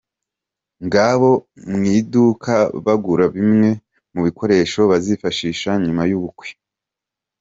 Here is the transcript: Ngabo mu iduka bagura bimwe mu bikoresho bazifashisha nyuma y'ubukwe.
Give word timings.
Ngabo 0.85 1.31
mu 1.69 1.81
iduka 1.97 2.55
bagura 2.85 3.25
bimwe 3.35 3.69
mu 4.13 4.19
bikoresho 4.25 4.79
bazifashisha 4.91 5.69
nyuma 5.83 6.03
y'ubukwe. 6.09 6.47